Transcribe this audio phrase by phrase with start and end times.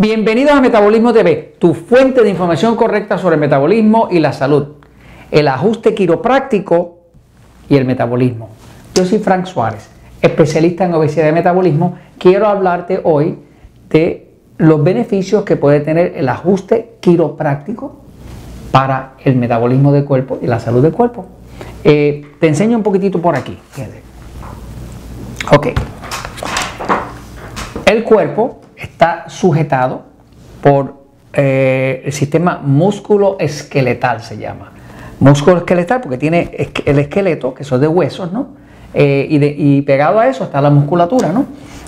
[0.00, 4.76] Bienvenidos a Metabolismo TV, tu fuente de información correcta sobre el metabolismo y la salud,
[5.32, 7.00] el ajuste quiropráctico
[7.68, 8.48] y el metabolismo.
[8.94, 9.88] Yo soy Frank Suárez,
[10.22, 11.98] especialista en obesidad y metabolismo.
[12.16, 13.40] Quiero hablarte hoy
[13.90, 17.96] de los beneficios que puede tener el ajuste quiropráctico
[18.70, 21.26] para el metabolismo del cuerpo y la salud del cuerpo.
[21.82, 23.58] Eh, te enseño un poquitito por aquí.
[25.50, 25.66] Ok.
[27.84, 28.60] El cuerpo
[28.98, 30.02] está sujetado
[30.60, 34.72] por eh, el sistema músculo esqueletal, se llama.
[35.20, 36.50] Músculo esqueletal porque tiene
[36.84, 38.48] el esqueleto, que son de huesos, ¿no?
[38.92, 41.46] Eh, y, pegado a eso está la musculatura, ¿no?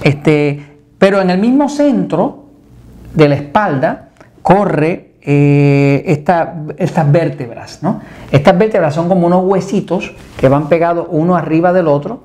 [0.00, 0.62] Este,
[0.96, 2.44] pero en el mismo centro
[3.12, 4.10] de la espalda
[4.40, 8.00] corre eh, estas vértebras, ¿no?
[8.30, 12.22] Estas vértebras son como unos huesitos que van pegados uno arriba del otro,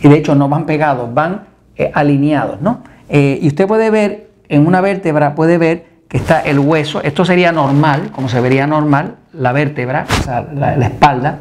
[0.00, 1.46] y de hecho no van pegados, van
[1.94, 2.94] alineados, ¿no?
[3.08, 7.24] Eh, y usted puede ver, en una vértebra puede ver que está el hueso, esto
[7.24, 11.40] sería normal, como se vería normal, la vértebra, o sea, la, espalda,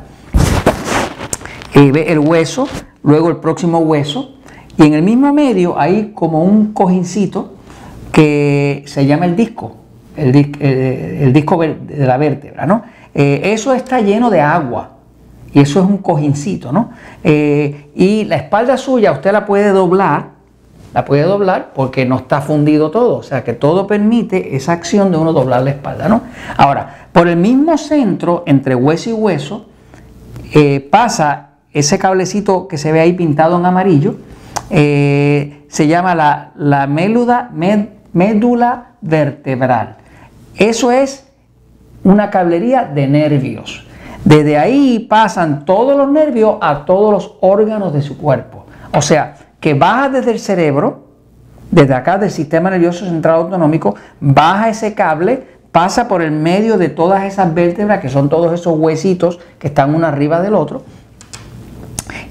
[1.76, 2.68] y ve el hueso,
[3.04, 4.36] luego el próximo hueso,
[4.78, 7.54] y en el mismo medio hay como un cojincito
[8.12, 9.76] que se llama el disco,
[10.18, 12.84] el, disco de la vértebra, ¿no?
[13.14, 14.96] Eh, eso está lleno de agua,
[15.54, 16.90] y eso es un cojincito, ¿no?
[17.24, 20.35] Eh, y la espalda suya usted la puede doblar
[20.96, 23.18] la puede doblar porque no está fundido todo.
[23.18, 26.08] O sea que todo permite esa acción de uno doblar la espalda.
[26.08, 26.22] ¿no?
[26.56, 29.66] Ahora, por el mismo centro, entre hueso y hueso,
[30.54, 34.16] eh, pasa ese cablecito que se ve ahí pintado en amarillo.
[34.70, 37.52] Eh, se llama la, la médula
[39.02, 39.98] vertebral.
[40.56, 41.28] Eso es
[42.06, 43.86] una cablería de nervios.
[44.24, 48.66] Desde ahí pasan todos los nervios a todos los órganos de su cuerpo.
[48.94, 49.36] O sea,
[49.66, 51.06] que baja desde el cerebro,
[51.72, 56.90] desde acá del sistema nervioso central autonómico, baja ese cable, pasa por el medio de
[56.90, 60.84] todas esas vértebras, que son todos esos huesitos que están uno arriba del otro,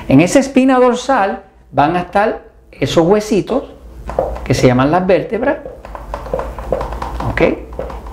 [0.08, 3.64] En esa espina dorsal van a estar esos huesitos
[4.44, 5.58] que se llaman las vértebras.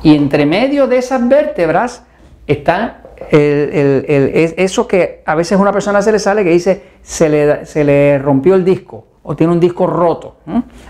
[0.04, 2.04] Y entre medio de esas vértebras
[2.46, 2.98] están
[3.34, 8.20] eso que a veces una persona se le sale que dice se le, se le
[8.20, 10.36] rompió el disco o tiene un disco roto,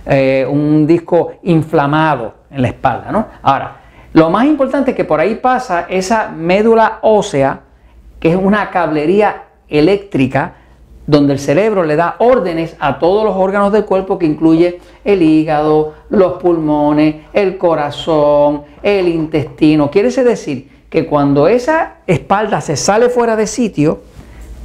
[0.06, 3.12] eh, un disco inflamado en la espalda.
[3.12, 3.28] ¿no?
[3.44, 3.78] Ahora,
[4.14, 7.62] lo más importante es que por ahí pasa esa médula ósea,
[8.20, 10.56] que es una cablería eléctrica
[11.06, 15.22] donde el cerebro le da órdenes a todos los órganos del cuerpo que incluye el
[15.22, 19.92] hígado, los pulmones, el corazón, el intestino.
[19.92, 24.02] Quiere decir que cuando esa espalda se sale fuera de sitio,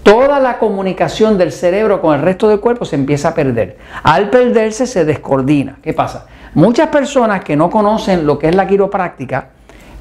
[0.02, 3.78] toda la comunicación del cerebro con el resto del cuerpo se empieza a perder.
[4.02, 5.78] Al perderse se descoordina.
[5.80, 6.26] ¿Qué pasa?
[6.52, 9.52] Muchas personas que no conocen lo que es la quiropráctica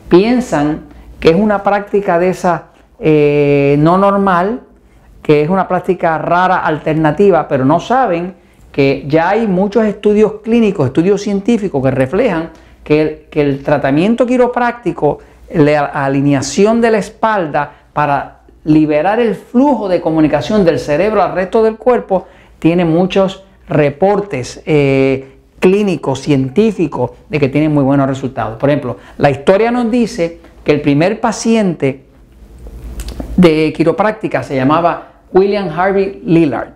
[0.10, 0.88] piensan
[1.22, 4.64] que es una práctica de esa eh, no normal,
[5.24, 8.36] que es una práctica rara, alternativa, pero no saben
[8.74, 12.50] que ya hay muchos estudios clínicos, estudios científicos que reflejan
[12.84, 15.20] que que el tratamiento quiropráctico
[15.54, 21.64] la alineación de la espalda para liberar el flujo de comunicación del cerebro al resto
[21.64, 22.28] del cuerpo,
[22.60, 28.58] tiene muchos reportes eh, clínicos, científicos, de que tiene muy buenos resultados.
[28.58, 32.04] Por ejemplo, la historia nos dice que el primer paciente
[33.38, 36.74] de quiropráctica se llamaba William Harvey Lillard.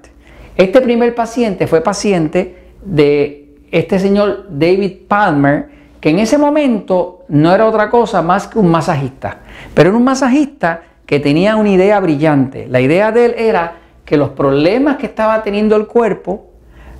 [0.55, 5.69] Este primer paciente fue paciente de este señor David Palmer,
[6.01, 9.37] que en ese momento no era otra cosa más que un masajista,
[9.73, 12.67] pero era un masajista que tenía una idea brillante.
[12.67, 16.47] La idea de él era que los problemas que estaba teniendo el cuerpo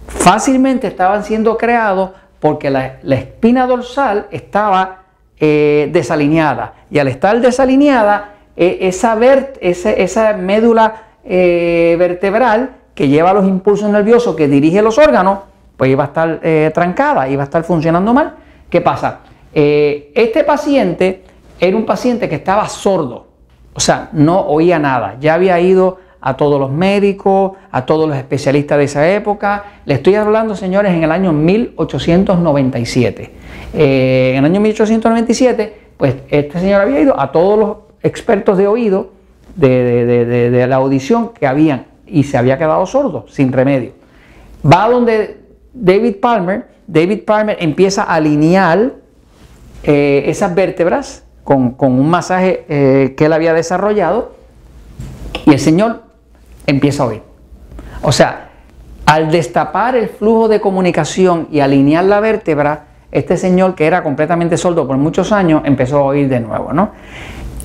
[0.08, 5.04] fácilmente estaban siendo creados porque la, espina dorsal estaba
[5.40, 6.74] eh, desalineada.
[6.92, 9.18] Y al estar desalineada, e, esa,
[9.62, 15.40] esa, médula eh, vertebral que lleva los impulsos nerviosos, que dirige los órganos,
[15.78, 18.36] pues iba a estar eh, trancada, iba a estar funcionando mal.
[18.72, 19.20] ¿Qué pasa?
[19.54, 21.24] este paciente
[21.60, 23.28] era un paciente que estaba sordo,
[23.74, 28.16] o sea, no oía nada, ya había ido a todos los médicos, a todos los
[28.16, 29.64] especialistas de esa época.
[29.86, 33.32] Le estoy hablando, señores, en el año 1897.
[33.74, 38.68] Eh, en el año 1897, pues este señor había ido a todos los expertos de
[38.68, 39.10] oído
[39.56, 43.94] de, la audición que habían y se había quedado sordo, sin remedio.
[44.66, 45.41] Va donde
[45.74, 48.94] David Palmer, David Palmer empieza a alinear
[49.84, 54.34] eh, esas vértebras con, un masaje eh, que él había desarrollado
[55.46, 56.04] y el señor
[56.68, 57.22] empieza a oír.
[58.02, 58.50] O sea,
[59.06, 64.58] al destapar el flujo de comunicación y alinear la vértebra, este señor que era completamente
[64.58, 66.92] sordo por muchos años empezó a oír de nuevo, ¿no?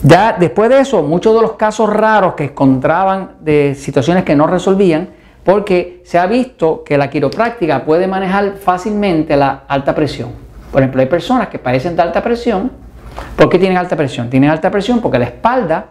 [0.02, 4.46] Ya después de eso, muchos de los casos raros que encontraban de situaciones que no
[4.46, 5.08] resolvían,
[5.46, 10.30] porque se ha visto que la quiropráctica puede manejar fácilmente la alta presión.
[10.72, 12.72] Por ejemplo, hay personas que padecen de alta presión.
[13.36, 14.28] ¿Por qué tienen alta presión?
[14.28, 15.86] Tienen alta presión porque la espalda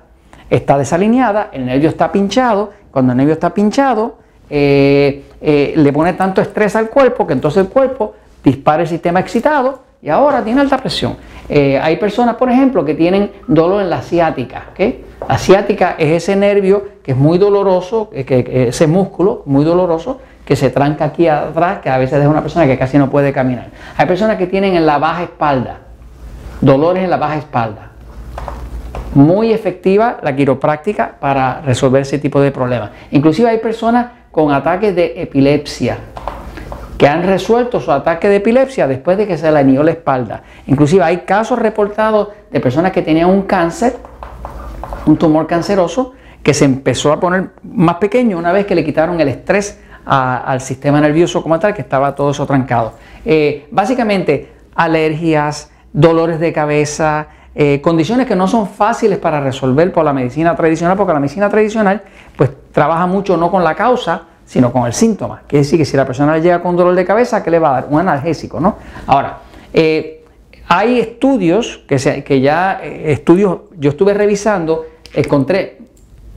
[0.50, 4.18] está desalineada, el nervio está pinchado, cuando el nervio está pinchado,
[4.50, 8.14] eh, eh, le pone tanto estrés al cuerpo que entonces el cuerpo
[8.44, 11.16] dispara el sistema excitado y ahora tiene alta presión.
[11.48, 14.66] Eh, hay personas, por ejemplo, que tienen dolor en la ciática.
[15.38, 20.70] Ciática es ese nervio que es muy doloroso, que, ese músculo muy doloroso que se
[20.70, 23.70] tranca aquí atrás, que a veces es una persona que casi no puede caminar.
[23.98, 25.80] Hay personas que tienen en la baja espalda,
[26.62, 27.92] dolores en la baja espalda
[29.16, 32.92] muy efectiva la quiropráctica para resolver ese tipo de problemas.
[33.12, 35.98] Inclusive hay personas con ataques de epilepsia
[36.98, 40.44] que han resuelto su ataque de epilepsia después de que se le anió la espalda.
[40.68, 43.96] Inclusive hay casos reportados de personas que tenían un cáncer,
[45.06, 49.20] un tumor canceroso, que se empezó a poner más pequeño una vez que le quitaron
[49.20, 52.94] el estrés al sistema nervioso como tal, que estaba todo eso trancado.
[53.26, 60.06] Eh, básicamente, alergias, dolores de cabeza, eh, condiciones que no son fáciles para resolver por
[60.06, 62.02] la medicina tradicional, porque la medicina tradicional
[62.36, 65.42] pues trabaja mucho no con la causa, sino con el síntoma.
[65.48, 67.72] Quiere decir que si la persona llega con dolor de cabeza, ¿qué le va a
[67.74, 67.88] dar?
[67.90, 68.76] Un analgésico, ¿no?
[69.08, 69.40] Ahora,
[69.74, 70.15] eh,
[70.68, 75.80] hay estudios que, ya, eh, estudios, yo estuve revisando, encontré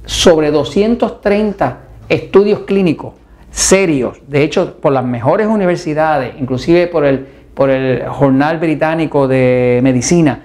[0.05, 1.79] sobre 230
[2.09, 3.15] estudios clínicos
[3.51, 9.81] serios, de hecho por las mejores universidades, inclusive por el, por el Jornal Británico de
[9.83, 10.43] Medicina,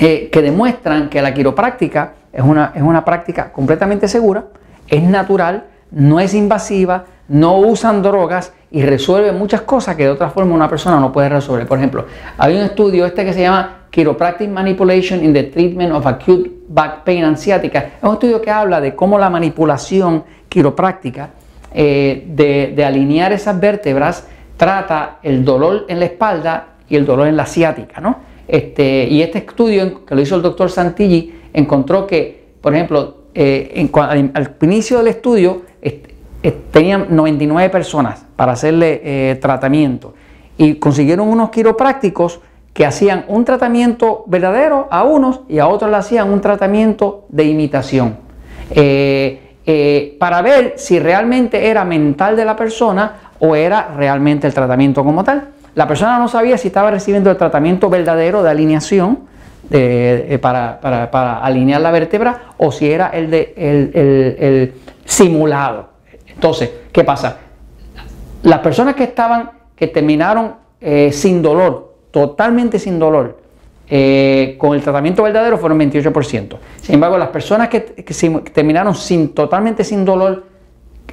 [0.00, 4.46] eh, que demuestran que la quiropráctica es una, es una práctica completamente segura,
[4.88, 10.30] es natural, no es invasiva, no usan drogas y resuelve muchas cosas que de otra
[10.30, 11.64] forma una persona no puede resolver.
[11.64, 16.04] Por ejemplo, hay un estudio este que se llama Chiropractic Manipulation in the Treatment of
[16.04, 17.38] Acute Back Pain and.
[17.38, 21.30] Es un estudio que habla de cómo la manipulación quiropráctica
[21.72, 24.26] eh, de, de alinear esas vértebras
[24.56, 28.16] trata el dolor en la espalda y el dolor en la ciática, ¿no?
[28.48, 33.88] Este, y este estudio que lo hizo el doctor Santilli encontró que, por ejemplo, eh,
[33.94, 35.62] al inicio del estudio
[36.50, 40.14] tenían 99 personas para hacerle eh, tratamiento
[40.56, 42.40] y consiguieron unos quiroprácticos
[42.72, 47.44] que hacían un tratamiento verdadero a unos y a otros le hacían un tratamiento de
[47.44, 48.16] imitación.
[49.66, 55.04] Eh, para ver si realmente era mental de la persona o era realmente el tratamiento
[55.04, 55.48] como tal.
[55.74, 59.20] La persona no sabía si estaba recibiendo el tratamiento verdadero de alineación
[59.70, 64.74] eh, para, alinear la vértebra o si era el, de, el,
[65.04, 65.93] simulado.
[66.44, 67.38] Entonces, ¿qué pasa?
[68.42, 73.38] Las personas que estaban, que terminaron eh, sin dolor, totalmente sin dolor,
[73.88, 76.58] eh, con el tratamiento verdadero fueron 28%.
[76.82, 80.44] Sin embargo, las personas que, terminaron sin, totalmente sin dolor,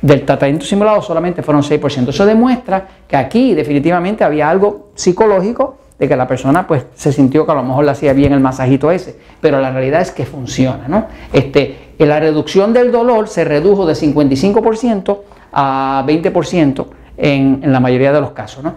[0.02, 2.10] del tratamiento simulado solamente fueron 6%.
[2.10, 7.46] Eso demuestra que aquí definitivamente había algo psicológico de que la persona pues se sintió
[7.46, 10.26] que a lo mejor le hacía bien el masajito ese, pero la realidad es que
[10.26, 11.06] funciona, ¿no?
[11.32, 15.20] Este, la reducción del dolor se redujo de 55%
[15.54, 16.86] a 20%
[17.18, 18.74] en, en, la mayoría de los casos, ¿no?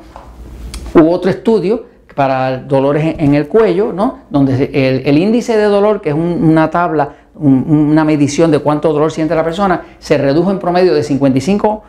[0.95, 4.21] Hubo otro estudio para dolores en el cuello, ¿no?
[4.31, 4.71] donde
[5.05, 9.43] el, índice de dolor, que es una tabla, una medición de cuánto dolor siente la
[9.43, 11.83] persona, se redujo en promedio de 55,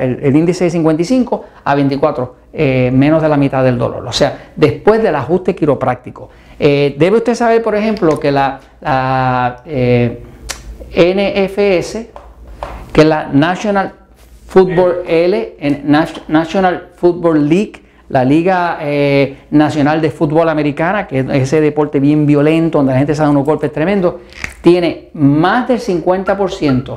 [0.00, 4.06] el, índice de 55 a 24, eh, menos de la mitad del dolor.
[4.06, 6.30] O sea, después del ajuste quiropráctico.
[6.58, 8.58] Eh, debe usted saber, por ejemplo, que la,
[9.66, 10.22] eh,
[10.90, 12.06] NFS,
[12.90, 13.92] que la National
[14.46, 15.56] Football L,
[16.28, 18.78] National Football League, la Liga
[19.50, 23.28] Nacional de Fútbol Americana, que es ese deporte bien violento, donde la gente se da
[23.28, 24.14] unos golpes tremendos,
[24.62, 26.96] tiene más del 50%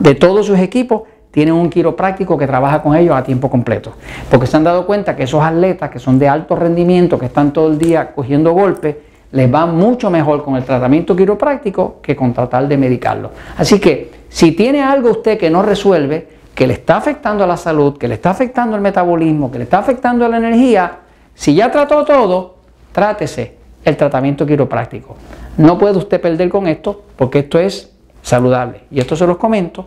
[0.00, 3.92] de todos sus equipos tienen un quiropráctico que trabaja con ellos a tiempo completo.
[4.30, 7.52] Porque se han dado cuenta que esos atletas que son de alto rendimiento, que están
[7.52, 8.96] todo el día cogiendo golpes,
[9.32, 13.30] les va mucho mejor con el tratamiento quiropráctico que con tratar de medicarlo.
[13.56, 17.56] Así que si tiene algo usted que no resuelve, que le está afectando a la
[17.56, 20.98] salud, que le está afectando el metabolismo, que le está afectando a la energía,
[21.34, 22.56] si ya trató todo,
[22.92, 25.16] trátese el tratamiento quiropráctico.
[25.56, 28.82] No puede usted perder con esto porque esto es saludable.
[28.90, 29.86] Y esto se los comento